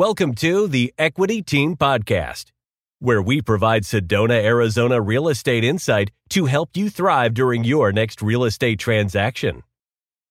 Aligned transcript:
Welcome 0.00 0.34
to 0.36 0.66
the 0.66 0.94
Equity 0.96 1.42
Team 1.42 1.76
Podcast, 1.76 2.46
where 3.00 3.20
we 3.20 3.42
provide 3.42 3.82
Sedona, 3.82 4.42
Arizona 4.42 4.98
real 4.98 5.28
estate 5.28 5.62
insight 5.62 6.10
to 6.30 6.46
help 6.46 6.74
you 6.74 6.88
thrive 6.88 7.34
during 7.34 7.64
your 7.64 7.92
next 7.92 8.22
real 8.22 8.44
estate 8.44 8.78
transaction. 8.78 9.62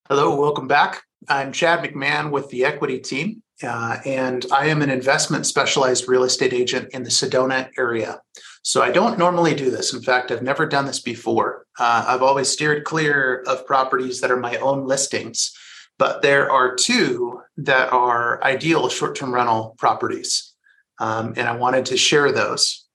Hello, 0.07 0.35
welcome 0.35 0.67
back. 0.67 1.03
I'm 1.27 1.51
Chad 1.51 1.83
McMahan 1.83 2.31
with 2.31 2.49
the 2.49 2.65
Equity 2.65 2.97
Team, 2.97 3.43
uh, 3.61 3.97
and 4.07 4.43
I 4.51 4.65
am 4.65 4.81
an 4.81 4.89
investment 4.89 5.45
specialized 5.45 6.07
real 6.07 6.23
estate 6.23 6.51
agent 6.51 6.89
in 6.91 7.03
the 7.03 7.11
Sedona 7.11 7.69
area. 7.77 8.21
So 8.63 8.81
I 8.81 8.89
don't 8.89 9.19
normally 9.19 9.53
do 9.53 9.69
this. 9.69 9.93
In 9.93 10.01
fact, 10.01 10.31
I've 10.31 10.41
never 10.41 10.65
done 10.65 10.87
this 10.87 10.99
before. 10.99 11.67
Uh, 11.77 12.05
I've 12.07 12.23
always 12.23 12.49
steered 12.49 12.85
clear 12.85 13.43
of 13.45 13.67
properties 13.67 14.19
that 14.21 14.31
are 14.31 14.39
my 14.39 14.55
own 14.55 14.87
listings 14.87 15.53
but 15.99 16.23
there 16.23 16.49
are 16.51 16.73
two 16.73 17.41
that 17.57 17.93
are 17.93 18.43
ideal 18.43 18.89
short 18.89 19.15
term 19.15 19.35
rental 19.35 19.75
properties. 19.77 20.55
Um, 20.97 21.33
and 21.37 21.47
I 21.47 21.55
wanted 21.55 21.85
to 21.87 21.97
share 21.97 22.31
those. 22.31 22.87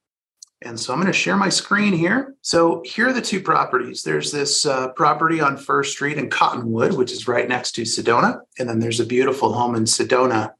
And 0.62 0.80
so 0.80 0.92
I'm 0.92 1.00
going 1.00 1.12
to 1.12 1.18
share 1.18 1.36
my 1.36 1.50
screen 1.50 1.92
here. 1.92 2.34
So 2.40 2.82
here 2.86 3.08
are 3.08 3.12
the 3.12 3.20
two 3.20 3.42
properties. 3.42 4.02
There's 4.02 4.32
this 4.32 4.64
uh, 4.64 4.88
property 4.88 5.40
on 5.40 5.58
First 5.58 5.92
Street 5.92 6.16
in 6.16 6.30
Cottonwood, 6.30 6.94
which 6.94 7.12
is 7.12 7.28
right 7.28 7.46
next 7.46 7.72
to 7.72 7.82
Sedona. 7.82 8.40
And 8.58 8.68
then 8.68 8.78
there's 8.78 9.00
a 9.00 9.06
beautiful 9.06 9.52
home 9.52 9.74
in 9.74 9.84
Sedona 9.84 10.52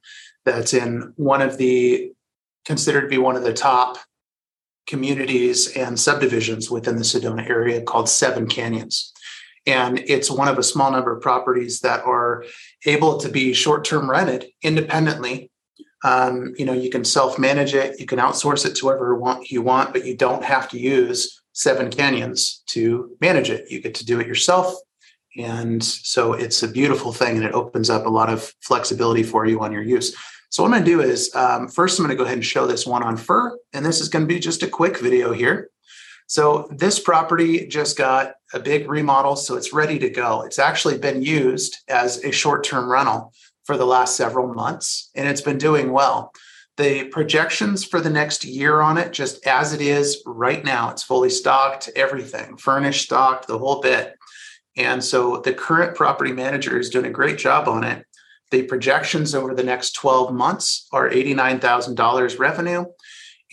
that's 0.45 0.75
in 0.75 1.15
one 1.17 1.41
of 1.41 1.57
the 1.57 2.13
considered 2.67 3.03
to 3.03 3.09
be 3.09 3.19
one 3.19 3.37
of 3.37 3.45
the 3.45 3.55
top 3.55 3.97
communities 4.87 5.75
and 5.75 5.99
subdivisions 5.99 6.71
within 6.71 6.97
the 6.97 7.03
Sedona 7.03 7.49
area 7.49 7.81
called 7.81 8.09
Seven 8.09 8.47
Canyons. 8.47 9.14
And 9.67 9.99
it's 9.99 10.31
one 10.31 10.49
of 10.49 10.59
a 10.59 10.63
small 10.63 10.91
number 10.91 11.17
of 11.17 11.23
properties 11.23 11.81
that 11.81 12.05
are 12.05 12.45
able 12.85 13.19
to 13.19 13.29
be 13.29 13.55
short 13.55 13.85
term 13.85 14.11
rented 14.11 14.47
independently. 14.63 15.51
Um, 16.03 16.55
you 16.59 16.67
know, 16.67 16.75
you 16.75 16.91
can 16.91 17.05
self 17.05 17.39
manage 17.39 17.75
it, 17.75 17.99
you 17.99 18.07
can 18.07 18.19
outsource 18.19 18.67
it 18.67 18.75
to 18.77 18.87
whoever 18.87 19.19
you 19.49 19.63
want, 19.63 19.93
but 19.93 20.05
you 20.05 20.17
don't 20.17 20.45
have 20.45 20.69
to 20.71 20.79
use 20.79 21.41
Seven 21.53 21.89
Canyons 21.89 22.63
to 22.67 23.17
manage 23.21 23.49
it. 23.49 23.71
You 23.71 23.81
get 23.81 23.95
to 23.97 24.05
do 24.05 24.21
it 24.21 24.27
yourself. 24.27 24.75
And 25.37 25.83
so 25.83 26.33
it's 26.33 26.63
a 26.63 26.69
beautiful 26.69 27.13
thing 27.13 27.37
and 27.37 27.45
it 27.45 27.55
opens 27.55 27.91
up 27.91 28.07
a 28.07 28.11
lot 28.11 28.29
of 28.29 28.53
flexibility 28.61 29.23
for 29.23 29.47
you 29.47 29.61
on 29.63 29.73
your 29.73 29.83
use. 29.83 30.15
So 30.51 30.63
what 30.63 30.69
I'm 30.69 30.85
going 30.85 30.85
to 30.85 30.91
do 30.91 31.01
is 31.01 31.35
um, 31.35 31.69
first 31.69 31.99
I'm 31.99 32.07
going 32.07 32.17
to 32.17 32.21
go 32.21 32.25
ahead 32.25 32.37
and 32.37 32.45
show 32.45 32.67
this 32.67 32.87
one 32.87 33.03
on 33.03 33.17
fur, 33.17 33.59
and 33.73 33.85
this 33.85 34.01
is 34.01 34.09
going 34.09 34.23
to 34.23 34.33
be 34.33 34.39
just 34.39 34.63
a 34.63 34.69
quick 34.69 35.01
video 35.01 35.33
here. 35.33 35.69
So 36.35 36.67
this 36.69 36.99
property 36.99 37.65
just 37.69 37.97
got 37.97 38.33
a 38.53 38.59
big 38.59 38.91
remodel, 38.91 39.37
so 39.37 39.55
it's 39.55 39.73
ready 39.73 40.01
to 40.01 40.11
go. 40.11 40.43
It's 40.43 40.59
actually 40.59 40.99
been 40.99 41.23
used 41.23 41.77
as 41.89 42.25
a 42.25 42.33
short-term 42.33 42.91
rental 42.91 43.33
for 43.63 43.77
the 43.77 43.87
last 43.87 44.17
several 44.17 44.53
months, 44.53 45.13
and 45.15 45.29
it's 45.29 45.41
been 45.41 45.59
doing 45.59 45.93
well. 45.93 46.33
The 46.77 47.05
projections 47.05 47.85
for 47.85 48.01
the 48.01 48.11
next 48.11 48.45
year 48.45 48.81
on 48.81 48.99
it, 48.99 49.13
just 49.13 49.47
as 49.47 49.73
it 49.73 49.81
is 49.81 50.25
right 50.27 50.65
now, 50.65 50.91
it's 50.91 51.05
fully 51.05 51.31
stocked, 51.31 51.89
everything, 51.95 52.57
furnished, 52.57 53.05
stocked, 53.05 53.47
the 53.47 53.59
whole 53.59 53.81
bit. 53.81 54.17
And 54.77 55.05
so 55.05 55.37
the 55.37 55.55
current 55.55 55.95
property 55.95 56.33
manager 56.33 56.77
is 56.77 56.91
doing 56.91 57.07
a 57.07 57.11
great 57.11 57.39
job 57.39 57.69
on 57.69 57.85
it. 57.85 58.05
The 58.51 58.65
projections 58.65 59.37
over 59.37 59.55
the 59.55 59.63
next 59.63 59.93
12 59.93 60.35
months 60.35 60.89
are 60.91 61.09
$89,000 61.09 62.41
revenue 62.41 62.87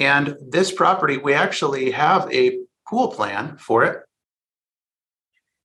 and 0.02 0.36
this 0.42 0.72
property, 0.72 1.18
we 1.18 1.34
actually 1.34 1.92
have 1.92 2.28
a 2.34 2.58
pool 2.92 3.08
plan 3.08 3.56
for 3.58 3.86
it. 3.86 4.04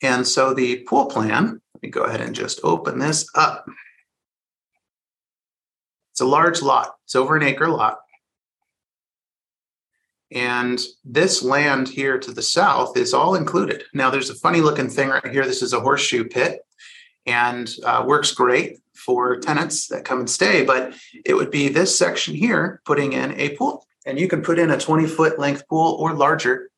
And 0.01 0.27
so 0.27 0.55
the 0.55 0.85
pool 0.89 1.07
plan, 1.07 1.61
let 1.75 1.83
me 1.83 1.91
go 1.91 2.05
ahead 2.05 2.21
and 2.21 2.35
just 2.35 2.61
open 2.63 3.01
this 3.01 3.29
up. 3.35 3.67
It's 6.13 6.21
a 6.21 6.25
large 6.25 6.63
lot, 6.63 6.95
it's 7.05 7.17
over 7.17 7.37
an 7.37 7.43
acre 7.43 7.69
lot. 7.69 7.99
And 10.33 10.83
this 11.05 11.43
land 11.43 11.89
here 11.89 12.19
to 12.19 12.33
the 12.33 12.43
south 12.43 12.97
is 12.97 13.13
all 13.13 13.35
included. 13.35 13.85
Now, 13.95 14.11
there's 14.11 14.31
a 14.31 14.35
funny 14.35 14.61
looking 14.61 14.89
thing 14.89 15.09
right 15.09 15.29
here. 15.29 15.45
This 15.45 15.63
is 15.63 15.73
a 15.73 15.81
horseshoe 15.81 16.25
pit 16.25 16.63
and 17.27 17.73
uh, 17.85 18.05
works 18.07 18.33
great 18.33 18.79
for 18.95 19.37
tenants 19.37 19.89
that 19.89 20.05
come 20.05 20.21
and 20.21 20.31
stay. 20.31 20.65
But 20.65 20.95
it 21.25 21.35
would 21.35 21.51
be 21.51 21.69
this 21.69 21.97
section 21.97 22.35
here 22.35 22.81
putting 22.85 23.13
in 23.13 23.39
a 23.39 23.57
pool 23.57 23.87
and 24.05 24.19
you 24.19 24.29
can 24.29 24.43
put 24.43 24.59
in 24.59 24.71
a 24.71 24.79
20 24.79 25.07
foot 25.07 25.39
length 25.39 25.69
pool 25.69 25.97
or 26.01 26.15
larger. 26.15 26.71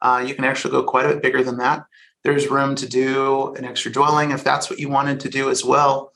Uh, 0.00 0.24
you 0.26 0.34
can 0.34 0.44
actually 0.44 0.72
go 0.72 0.82
quite 0.82 1.06
a 1.06 1.08
bit 1.08 1.22
bigger 1.22 1.42
than 1.42 1.58
that. 1.58 1.84
There's 2.24 2.50
room 2.50 2.74
to 2.76 2.88
do 2.88 3.54
an 3.54 3.64
extra 3.64 3.92
dwelling 3.92 4.32
if 4.32 4.42
that's 4.42 4.68
what 4.68 4.80
you 4.80 4.88
wanted 4.88 5.20
to 5.20 5.28
do 5.28 5.48
as 5.48 5.64
well, 5.64 6.12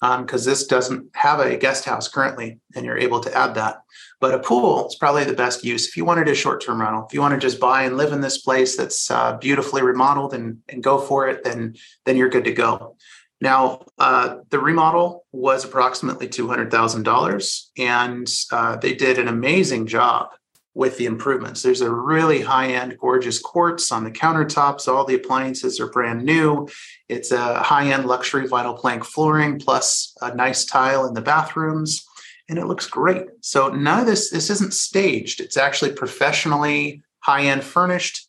because 0.00 0.46
um, 0.46 0.50
this 0.50 0.66
doesn't 0.66 1.08
have 1.14 1.40
a 1.40 1.56
guest 1.56 1.84
house 1.84 2.06
currently, 2.08 2.60
and 2.74 2.84
you're 2.84 2.98
able 2.98 3.20
to 3.20 3.34
add 3.34 3.54
that. 3.54 3.82
But 4.20 4.34
a 4.34 4.38
pool 4.38 4.88
is 4.88 4.96
probably 4.96 5.24
the 5.24 5.32
best 5.32 5.64
use 5.64 5.88
if 5.88 5.96
you 5.96 6.04
wanted 6.04 6.28
a 6.28 6.34
short 6.34 6.62
term 6.62 6.80
rental. 6.80 7.06
If 7.06 7.14
you 7.14 7.20
want 7.20 7.32
to 7.34 7.40
just 7.40 7.60
buy 7.60 7.84
and 7.84 7.96
live 7.96 8.12
in 8.12 8.20
this 8.20 8.38
place 8.38 8.76
that's 8.76 9.10
uh, 9.10 9.36
beautifully 9.38 9.82
remodeled 9.82 10.34
and, 10.34 10.58
and 10.68 10.82
go 10.82 10.98
for 10.98 11.28
it, 11.28 11.44
then 11.44 11.76
then 12.04 12.16
you're 12.16 12.28
good 12.28 12.44
to 12.44 12.52
go. 12.52 12.96
Now, 13.40 13.84
uh, 13.98 14.36
the 14.50 14.58
remodel 14.58 15.26
was 15.32 15.64
approximately 15.64 16.28
$200,000, 16.28 17.62
and 17.76 18.30
uh, 18.50 18.76
they 18.76 18.94
did 18.94 19.18
an 19.18 19.28
amazing 19.28 19.86
job 19.86 20.30
with 20.74 20.98
the 20.98 21.06
improvements. 21.06 21.62
There's 21.62 21.80
a 21.80 21.90
really 21.90 22.40
high 22.40 22.68
end, 22.68 22.98
gorgeous 22.98 23.38
quartz 23.38 23.92
on 23.92 24.02
the 24.04 24.10
countertops. 24.10 24.88
All 24.88 25.04
the 25.04 25.14
appliances 25.14 25.78
are 25.78 25.86
brand 25.86 26.24
new. 26.24 26.68
It's 27.08 27.30
a 27.30 27.62
high 27.62 27.92
end 27.92 28.06
luxury 28.06 28.48
vinyl 28.48 28.78
plank 28.78 29.04
flooring 29.04 29.58
plus 29.58 30.16
a 30.20 30.34
nice 30.34 30.64
tile 30.64 31.06
in 31.06 31.14
the 31.14 31.22
bathrooms, 31.22 32.04
and 32.48 32.58
it 32.58 32.66
looks 32.66 32.86
great. 32.86 33.26
So, 33.40 33.68
none 33.68 34.00
of 34.00 34.06
this, 34.06 34.30
this 34.30 34.50
isn't 34.50 34.74
staged. 34.74 35.40
It's 35.40 35.56
actually 35.56 35.92
professionally 35.92 37.02
high 37.20 37.44
end 37.44 37.62
furnished, 37.62 38.28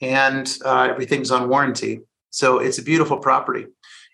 and 0.00 0.48
uh, 0.64 0.88
everything's 0.90 1.32
on 1.32 1.48
warranty. 1.48 2.00
So, 2.30 2.58
it's 2.58 2.78
a 2.78 2.84
beautiful 2.84 3.18
property. 3.18 3.66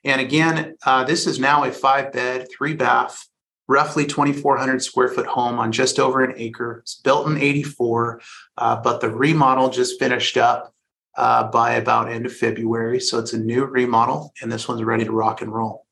And 0.05 0.21
again, 0.21 0.77
uh, 0.87 1.05
this 1.05 1.27
is 1.27 1.39
now 1.39 1.65
a 1.65 1.73
five 1.73 2.12
bed, 2.12 2.47
three 2.51 2.75
bath, 2.75 3.27
roughly 3.69 4.06
2,400 4.06 4.83
square 4.83 5.09
foot 5.09 5.27
home 5.27 5.59
on 5.59 5.71
just 5.71 5.99
over 5.99 6.25
an 6.25 6.34
acre. 6.37 6.79
It's 6.79 6.97
built 6.97 7.27
in 7.29 7.37
84, 7.37 8.21
uh, 8.56 8.77
but 8.81 9.01
the 9.01 9.11
remodel 9.11 9.69
just 9.69 9.99
finished 9.99 10.37
up 10.37 10.75
uh, 11.17 11.45
by 11.51 11.73
about 11.73 12.11
end 12.11 12.27
of 12.27 12.33
February. 12.33 12.99
So 12.99 13.19
it's 13.19 13.34
a 13.34 13.39
new 13.39 13.65
remodel, 13.65 14.33
and 14.41 14.51
this 14.51 14.67
one's 14.67 14.83
ready 14.83 15.05
to 15.05 15.12
rock 15.12 15.43
and 15.43 15.53
roll. 15.53 15.87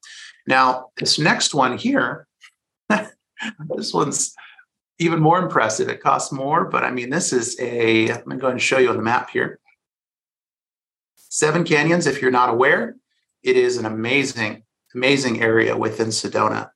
Now, 0.47 0.87
this 0.97 1.19
next 1.19 1.55
one 1.55 1.77
here, 1.77 2.27
this 2.89 3.93
one's 3.93 4.35
even 4.99 5.21
more 5.21 5.39
impressive. 5.39 5.89
It 5.89 6.01
costs 6.01 6.33
more, 6.33 6.65
but 6.65 6.85
I 6.85 6.91
mean, 6.91 7.11
this 7.11 7.33
is 7.33 7.59
a, 7.61 8.11
I'm 8.11 8.25
going 8.25 8.31
to 8.31 8.37
go 8.37 8.47
ahead 8.47 8.53
and 8.53 8.63
show 8.63 8.79
you 8.79 8.89
on 8.89 8.97
the 8.97 9.03
map 9.03 9.31
here. 9.31 9.61
Seven 11.17 11.65
Canyons, 11.65 12.07
if 12.07 12.23
you're 12.23 12.31
not 12.31 12.49
aware, 12.49 12.97
it 13.43 13.57
is 13.57 13.77
an 13.77 13.85
amazing, 13.85 14.63
amazing 14.95 15.43
area 15.43 15.77
within 15.77 16.09
Sedona. 16.09 16.71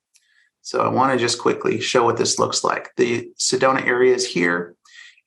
So 0.62 0.82
I 0.82 0.88
want 0.88 1.12
to 1.12 1.18
just 1.18 1.40
quickly 1.40 1.80
show 1.80 2.04
what 2.04 2.16
this 2.16 2.38
looks 2.38 2.62
like. 2.62 2.94
The 2.96 3.30
Sedona 3.38 3.84
area 3.86 4.14
is 4.14 4.26
here, 4.26 4.74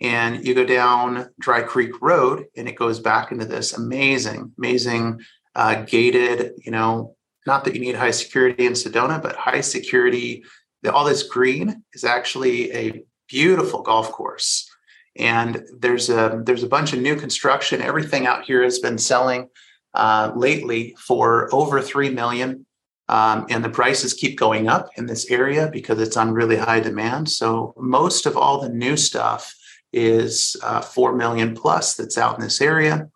and 0.02 0.46
you 0.46 0.54
go 0.54 0.66
down 0.66 1.30
Dry 1.40 1.62
Creek 1.62 2.02
Road, 2.02 2.46
and 2.56 2.68
it 2.68 2.76
goes 2.76 3.00
back 3.00 3.32
into 3.32 3.46
this 3.46 3.74
amazing, 3.74 4.52
amazing 4.58 5.22
uh, 5.56 5.84
gated, 5.84 6.54
you 6.64 6.72
know, 6.72 7.16
not 7.46 7.66
that 7.66 7.76
you 7.76 7.82
need 7.82 7.96
high 7.96 8.12
security 8.12 8.66
in 8.66 8.74
Sedona, 8.74 9.22
but 9.22 9.36
high 9.36 9.62
security. 9.62 10.44
All 10.92 11.06
this 11.06 11.24
green 11.24 11.84
is 11.94 12.04
actually 12.04 12.72
a 12.74 13.04
beautiful 13.28 13.82
golf 13.82 14.12
course. 14.12 14.70
And 15.16 15.64
there's 15.78 16.10
a 16.10 16.42
there's 16.44 16.64
a 16.64 16.68
bunch 16.68 16.94
of 16.94 17.00
new 17.00 17.16
construction. 17.16 17.82
Everything 17.82 18.26
out 18.26 18.46
here 18.46 18.64
has 18.64 18.80
been 18.80 18.98
selling 18.98 19.50
uh, 19.94 20.32
lately 20.36 20.96
for 20.98 21.54
over 21.54 21.82
3 21.82 22.10
million. 22.10 22.66
Um, 23.10 23.46
and 23.50 23.64
the 23.64 23.70
prices 23.70 24.14
keep 24.14 24.38
going 24.38 24.68
up 24.68 24.90
in 24.98 25.06
this 25.06 25.30
area 25.30 25.70
because 25.72 26.00
it's 26.00 26.18
on 26.18 26.34
really 26.34 26.56
high 26.56 26.80
demand. 26.80 27.30
So 27.30 27.74
most 27.78 28.26
of 28.26 28.38
all 28.38 28.62
the 28.62 28.70
new 28.70 28.96
stuff 28.96 29.54
is 29.92 30.56
uh, 30.64 30.82
4 30.82 31.16
million 31.16 31.56
plus 31.56 31.96
that's 31.96 32.18
out 32.18 32.36
in 32.36 32.42
this 32.42 32.62
area. 32.62 33.10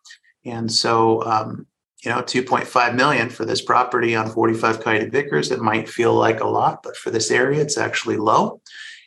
And 0.45 0.72
so, 0.72 1.24
um, 1.24 1.66
you 2.04 2.12
know, 2.12 2.22
2.5 2.22 2.95
million 2.95 3.30
for 3.30 3.45
this 3.45 3.62
property 3.62 4.16
on 4.16 4.30
45 4.30 4.81
Kite 4.81 5.12
Vickers, 5.12 5.51
it 5.51 5.60
might 5.60 5.90
feel 5.90 6.13
like 6.13 6.42
a 6.42 6.48
lot, 6.48 6.83
but 6.83 6.95
for 6.95 7.10
this 7.10 7.31
area, 7.31 7.62
it's 7.62 7.78
actually 7.78 8.18
low. 8.18 8.62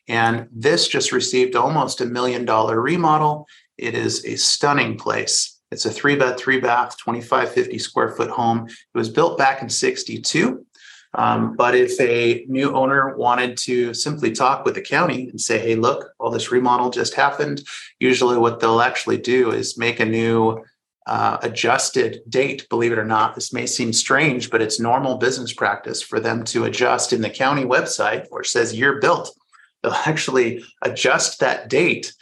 And 0.09 0.49
this 0.51 0.89
just 0.89 1.13
received 1.13 1.55
almost 1.55 2.01
a 2.01 2.07
million 2.07 2.45
dollar 2.45 2.81
remodel. 2.81 3.47
It 3.79 3.95
is 3.95 4.25
a 4.25 4.37
stunning 4.37 4.99
place. 4.99 5.61
It's 5.71 5.85
a 5.85 5.91
three 5.91 6.17
bed, 6.17 6.37
three 6.37 6.59
bath, 6.59 6.97
2550 6.99 7.79
square 7.79 8.09
foot 8.11 8.31
home. 8.31 8.67
It 8.67 8.99
was 8.99 9.09
built 9.09 9.39
back 9.39 9.63
in 9.63 9.69
62. 9.69 10.67
Um, 11.15 11.57
but 11.57 11.75
if 11.75 12.01
a 12.01 12.45
new 12.49 12.75
owner 12.75 13.17
wanted 13.17 13.57
to 13.59 13.93
simply 13.95 14.31
talk 14.31 14.65
with 14.65 14.75
the 14.75 14.81
county 14.81 15.29
and 15.29 15.41
say, 15.41 15.59
hey, 15.59 15.75
look, 15.75 16.13
all 16.21 16.31
this 16.31 16.53
remodel 16.53 16.91
just 16.91 17.15
happened, 17.15 17.63
usually 17.99 18.39
what 18.39 18.61
they'll 18.61 18.81
actually 18.81 19.19
do 19.19 19.51
is 19.51 19.77
make 19.77 19.99
a 19.99 20.05
new 20.05 20.65
uh, 21.07 21.39
adjusted 21.43 22.21
date. 22.29 22.69
Believe 22.69 22.93
it 22.93 22.99
or 22.99 23.05
not, 23.05 23.35
this 23.35 23.53
may 23.53 23.67
seem 23.67 23.93
strange, 23.93 24.51
but 24.51 24.63
it's 24.63 24.79
normal 24.79 25.17
business 25.17 25.53
practice 25.53 26.01
for 26.01 26.21
them 26.21 26.45
to 26.45 26.65
adjust 26.65 27.13
in 27.13 27.23
the 27.23 27.31
county 27.31 27.65
website 27.65 28.27
where 28.29 28.43
it 28.43 28.47
says 28.47 28.79
year 28.79 29.01
built 29.01 29.35
they'll 29.83 29.93
actually 30.07 30.65
adjust 30.83 31.41
that 31.41 31.69
date 31.69 32.13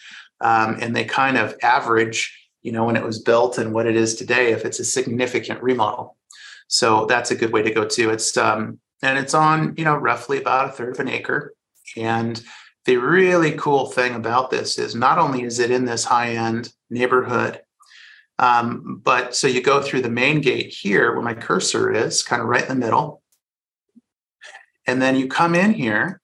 um, 0.40 0.79
and 0.81 0.94
they 0.94 1.05
kind 1.05 1.37
of 1.37 1.56
average, 1.62 2.49
you 2.62 2.73
know, 2.73 2.85
when 2.85 2.96
it 2.96 3.05
was 3.05 3.20
built 3.20 3.58
and 3.58 3.73
what 3.73 3.87
it 3.87 3.96
is 3.96 4.14
today 4.14 4.52
if 4.52 4.64
it's 4.64 4.79
a 4.79 4.85
significant 4.85 5.62
remodel. 5.62 6.17
So 6.69 7.06
that's 7.06 7.31
a 7.31 7.35
good 7.35 7.53
way 7.53 7.62
to 7.62 7.70
go 7.70 7.85
too. 7.85 8.11
It's 8.11 8.37
um, 8.37 8.79
and 9.03 9.19
it's 9.19 9.35
on, 9.35 9.75
you 9.76 9.85
know, 9.85 9.97
roughly 9.97 10.38
about 10.41 10.69
a 10.69 10.73
third 10.73 10.94
of 10.94 11.00
an 11.00 11.09
acre. 11.09 11.55
And 11.97 12.43
the 12.85 12.97
really 12.97 13.53
cool 13.53 13.87
thing 13.87 14.15
about 14.15 14.50
this 14.50 14.79
is 14.79 14.94
not 14.94 15.19
only 15.19 15.43
is 15.43 15.59
it 15.59 15.70
in 15.70 15.85
this 15.85 16.05
high 16.05 16.31
end 16.31 16.73
neighborhood, 16.91 17.61
um, 18.38 19.00
but 19.03 19.35
so 19.35 19.47
you 19.47 19.62
go 19.62 19.82
through 19.82 20.03
the 20.03 20.11
main 20.11 20.41
gate 20.41 20.73
here 20.73 21.12
where 21.12 21.23
my 21.23 21.35
cursor 21.35 21.93
is, 21.93 22.23
kind 22.23 22.41
of 22.41 22.49
right 22.49 22.62
in 22.62 22.69
the 22.69 22.75
middle. 22.87 23.23
And 24.87 25.03
then 25.03 25.17
you 25.17 25.29
come 25.29 25.55
in 25.55 25.73
here 25.73 26.21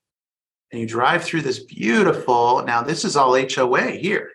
and 0.70 0.80
you 0.80 0.86
drive 0.86 1.24
through 1.24 1.42
this 1.42 1.62
beautiful, 1.64 2.64
now 2.64 2.82
this 2.82 3.04
is 3.04 3.16
all 3.16 3.36
HOA 3.36 3.90
here. 3.92 4.30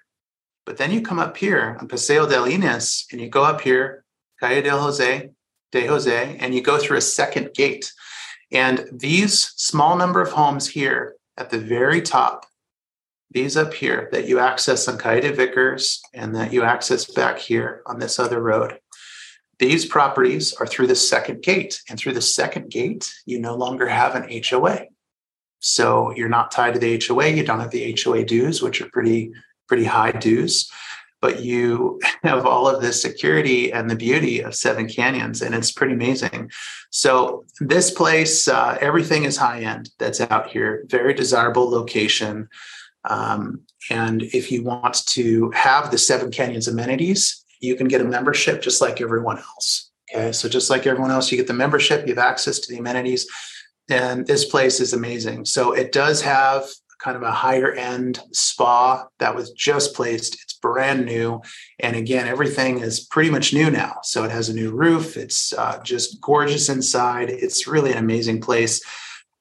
But 0.65 0.77
then 0.77 0.91
you 0.91 1.01
come 1.01 1.19
up 1.19 1.35
here 1.35 1.77
on 1.79 1.87
Paseo 1.87 2.27
del 2.27 2.45
Ines 2.45 3.07
and 3.11 3.19
you 3.19 3.29
go 3.29 3.43
up 3.43 3.61
here, 3.61 4.03
Calle 4.39 4.61
del 4.61 4.79
Jose, 4.79 5.31
de 5.71 5.85
Jose, 5.85 6.37
and 6.39 6.53
you 6.53 6.61
go 6.61 6.77
through 6.77 6.97
a 6.97 7.01
second 7.01 7.53
gate. 7.53 7.91
And 8.51 8.85
these 8.91 9.39
small 9.39 9.95
number 9.95 10.21
of 10.21 10.31
homes 10.31 10.67
here 10.67 11.15
at 11.37 11.49
the 11.49 11.59
very 11.59 12.01
top, 12.01 12.45
these 13.31 13.55
up 13.55 13.73
here 13.73 14.09
that 14.11 14.27
you 14.27 14.39
access 14.39 14.87
on 14.87 14.97
Calle 14.97 15.31
Vickers 15.31 16.01
and 16.13 16.35
that 16.35 16.51
you 16.51 16.63
access 16.63 17.05
back 17.05 17.37
here 17.37 17.83
on 17.85 17.99
this 17.99 18.17
other 18.17 18.41
road, 18.41 18.79
these 19.59 19.85
properties 19.85 20.53
are 20.53 20.65
through 20.65 20.87
the 20.87 20.95
second 20.95 21.43
gate. 21.43 21.81
And 21.89 21.99
through 21.99 22.13
the 22.13 22.21
second 22.21 22.71
gate, 22.71 23.11
you 23.25 23.39
no 23.39 23.55
longer 23.55 23.87
have 23.87 24.15
an 24.15 24.41
HOA. 24.43 24.85
So 25.59 26.11
you're 26.15 26.29
not 26.29 26.51
tied 26.51 26.73
to 26.73 26.79
the 26.79 27.03
HOA. 27.05 27.27
You 27.27 27.43
don't 27.43 27.59
have 27.59 27.71
the 27.71 27.95
HOA 28.01 28.23
dues, 28.23 28.61
which 28.61 28.81
are 28.81 28.89
pretty, 28.89 29.31
pretty 29.67 29.83
high 29.83 30.13
dues 30.13 30.71
but 31.21 31.41
you 31.41 31.99
have 32.23 32.45
all 32.45 32.67
of 32.67 32.81
this 32.81 33.01
security 33.01 33.71
and 33.71 33.89
the 33.89 33.95
beauty 33.95 34.41
of 34.41 34.55
Seven 34.55 34.87
Canyons, 34.87 35.41
and 35.41 35.53
it's 35.55 35.71
pretty 35.71 35.93
amazing. 35.93 36.51
So, 36.91 37.45
this 37.59 37.91
place, 37.91 38.47
uh, 38.47 38.77
everything 38.81 39.23
is 39.23 39.37
high 39.37 39.61
end 39.61 39.89
that's 39.99 40.21
out 40.21 40.49
here, 40.49 40.85
very 40.87 41.13
desirable 41.13 41.69
location. 41.69 42.49
Um, 43.05 43.61
and 43.89 44.23
if 44.23 44.51
you 44.51 44.63
want 44.63 45.05
to 45.07 45.51
have 45.51 45.91
the 45.91 45.97
Seven 45.97 46.31
Canyons 46.31 46.67
amenities, 46.67 47.45
you 47.59 47.75
can 47.75 47.87
get 47.87 48.01
a 48.01 48.05
membership 48.05 48.61
just 48.61 48.81
like 48.81 49.01
everyone 49.01 49.37
else. 49.37 49.91
Okay, 50.11 50.31
so 50.31 50.49
just 50.49 50.69
like 50.69 50.87
everyone 50.87 51.11
else, 51.11 51.31
you 51.31 51.37
get 51.37 51.47
the 51.47 51.53
membership, 51.53 52.07
you 52.07 52.15
have 52.15 52.25
access 52.25 52.59
to 52.59 52.71
the 52.71 52.79
amenities. 52.79 53.27
And 53.89 54.25
this 54.25 54.45
place 54.45 54.79
is 54.79 54.93
amazing. 54.93 55.45
So 55.45 55.71
it 55.71 55.91
does 55.91 56.21
have 56.21 56.65
kind 56.99 57.15
of 57.15 57.23
a 57.23 57.31
higher 57.31 57.71
end 57.71 58.19
spa 58.31 59.07
that 59.19 59.35
was 59.35 59.51
just 59.51 59.95
placed. 59.95 60.35
It's 60.43 60.53
brand 60.53 61.05
new. 61.05 61.41
And 61.79 61.95
again, 61.95 62.27
everything 62.27 62.79
is 62.79 62.99
pretty 62.99 63.29
much 63.29 63.53
new 63.53 63.71
now. 63.71 63.97
So 64.03 64.23
it 64.23 64.31
has 64.31 64.49
a 64.49 64.53
new 64.53 64.71
roof. 64.71 65.17
It's 65.17 65.53
uh, 65.53 65.81
just 65.83 66.21
gorgeous 66.21 66.69
inside. 66.69 67.29
It's 67.29 67.67
really 67.67 67.91
an 67.91 67.97
amazing 67.97 68.41
place. 68.41 68.81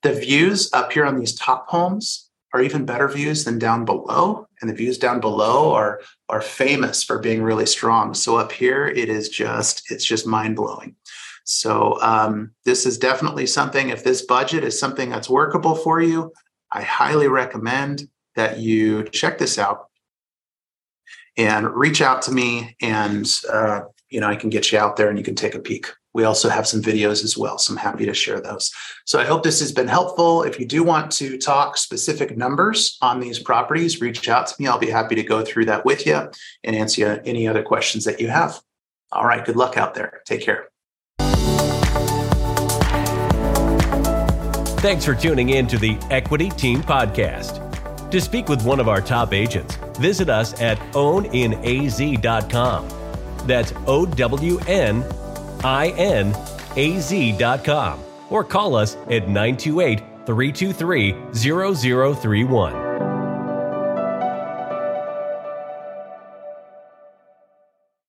The 0.02 0.12
views 0.12 0.72
up 0.72 0.92
here 0.92 1.04
on 1.04 1.18
these 1.18 1.34
top 1.34 1.68
homes 1.68 2.30
are 2.54 2.62
even 2.62 2.86
better 2.86 3.08
views 3.08 3.44
than 3.44 3.58
down 3.58 3.84
below. 3.84 4.46
And 4.60 4.70
the 4.70 4.74
views 4.74 4.96
down 4.96 5.20
below 5.20 5.72
are, 5.72 6.00
are 6.28 6.40
famous 6.40 7.02
for 7.02 7.18
being 7.18 7.42
really 7.42 7.66
strong. 7.66 8.14
So 8.14 8.36
up 8.36 8.52
here, 8.52 8.86
it 8.86 9.08
is 9.08 9.28
just, 9.28 9.90
it's 9.90 10.04
just 10.04 10.26
mind 10.26 10.56
blowing. 10.56 10.94
So 11.44 12.00
um, 12.02 12.52
this 12.64 12.86
is 12.86 12.98
definitely 12.98 13.46
something, 13.46 13.88
if 13.88 14.04
this 14.04 14.22
budget 14.22 14.64
is 14.64 14.78
something 14.78 15.08
that's 15.08 15.30
workable 15.30 15.74
for 15.74 16.00
you, 16.00 16.32
I 16.70 16.82
highly 16.82 17.28
recommend 17.28 18.08
that 18.36 18.58
you 18.58 19.04
check 19.04 19.38
this 19.38 19.58
out 19.58 19.86
and 21.36 21.70
reach 21.74 22.02
out 22.02 22.22
to 22.22 22.32
me 22.32 22.76
and 22.82 23.26
uh, 23.50 23.82
you 24.10 24.20
know 24.20 24.28
i 24.28 24.36
can 24.36 24.50
get 24.50 24.72
you 24.72 24.78
out 24.78 24.96
there 24.96 25.08
and 25.08 25.18
you 25.18 25.24
can 25.24 25.34
take 25.34 25.54
a 25.54 25.60
peek. 25.60 25.86
We 26.14 26.24
also 26.24 26.48
have 26.48 26.66
some 26.66 26.82
videos 26.82 27.22
as 27.22 27.38
well 27.38 27.58
so 27.58 27.72
i'm 27.72 27.78
happy 27.78 28.04
to 28.06 28.14
share 28.14 28.40
those. 28.40 28.72
So 29.06 29.18
i 29.18 29.24
hope 29.24 29.42
this 29.42 29.60
has 29.60 29.72
been 29.72 29.88
helpful. 29.88 30.42
If 30.42 30.58
you 30.60 30.66
do 30.66 30.82
want 30.82 31.10
to 31.12 31.38
talk 31.38 31.76
specific 31.76 32.36
numbers 32.36 32.98
on 33.00 33.20
these 33.20 33.38
properties 33.38 34.00
reach 34.00 34.28
out 34.28 34.46
to 34.48 34.54
me. 34.58 34.66
I'll 34.66 34.78
be 34.78 34.90
happy 34.90 35.14
to 35.14 35.22
go 35.22 35.44
through 35.44 35.66
that 35.66 35.84
with 35.84 36.06
you 36.06 36.30
and 36.64 36.76
answer 36.76 37.22
any 37.24 37.46
other 37.48 37.62
questions 37.62 38.04
that 38.04 38.20
you 38.20 38.28
have. 38.28 38.60
All 39.12 39.26
right 39.26 39.44
good 39.44 39.56
luck 39.56 39.76
out 39.76 39.94
there. 39.94 40.20
Take 40.26 40.42
care 40.42 40.68
Thanks 44.80 45.04
for 45.04 45.14
tuning 45.16 45.48
in 45.48 45.66
to 45.68 45.76
the 45.76 45.98
Equity 46.08 46.50
Team 46.50 46.82
Podcast. 46.82 48.10
To 48.12 48.20
speak 48.20 48.48
with 48.48 48.64
one 48.64 48.78
of 48.78 48.86
our 48.88 49.00
top 49.00 49.34
agents, 49.34 49.74
visit 49.98 50.28
us 50.28 50.58
at 50.60 50.78
owninaz.com. 50.92 52.88
That's 53.44 53.72
O 53.88 54.06
W 54.06 54.60
N 54.68 55.04
I 55.64 55.88
N 55.96 56.32
A 56.76 57.00
Z.com. 57.00 58.00
Or 58.30 58.44
call 58.44 58.76
us 58.76 58.94
at 59.10 59.28
928 59.28 59.98
323 60.26 61.14
0031. 61.34 62.87